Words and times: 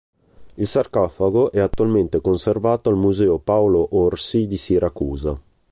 Il 0.55 0.65
sarcofago 0.65 1.51
è 1.51 1.59
attualmente 1.59 2.21
conservato 2.21 2.89
al 2.89 2.95
Museo 2.97 3.37
Paolo 3.37 3.89
Orsi 3.97 4.47
di 4.47 4.57
Siracusa. 4.57 5.39